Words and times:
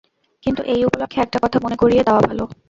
কিন্তু 0.43 0.61
এই 0.63 0.81
উপলক্ষে 0.85 1.19
একটা 1.21 1.37
কথা 1.43 1.57
মনে 1.63 1.75
করিয়ে 1.75 2.03
দেওয়া 2.03 2.21
ভালো। 2.21 2.43